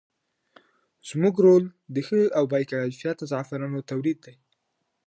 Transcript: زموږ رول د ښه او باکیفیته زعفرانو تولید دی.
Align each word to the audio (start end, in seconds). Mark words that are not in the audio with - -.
زموږ 1.09 1.35
رول 1.45 1.63
د 1.93 1.95
ښه 2.07 2.21
او 2.37 2.43
باکیفیته 2.51 3.23
زعفرانو 3.31 3.79
تولید 3.89 4.17
دی. 4.25 4.35